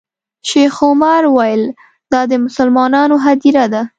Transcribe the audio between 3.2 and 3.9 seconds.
هدیره ده.